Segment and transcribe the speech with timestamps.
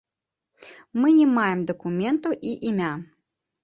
[1.03, 2.93] Мы не маем дакументаў і імя.